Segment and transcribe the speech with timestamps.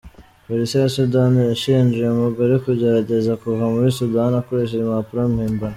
[0.45, 5.69] Police ya Sudan irashinja uyu mugore kugerageza kuva muri Sudan akoresheje impapuro mpimbano.